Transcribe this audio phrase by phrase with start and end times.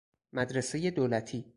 [0.33, 1.45] مدرسهی دولتی